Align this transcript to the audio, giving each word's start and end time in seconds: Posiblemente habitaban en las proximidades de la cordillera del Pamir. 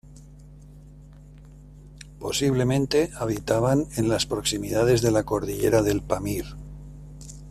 Posiblemente 2.17 3.11
habitaban 3.19 3.85
en 3.97 4.09
las 4.09 4.25
proximidades 4.25 5.03
de 5.03 5.11
la 5.11 5.25
cordillera 5.25 5.83
del 5.83 6.01
Pamir. 6.01 6.45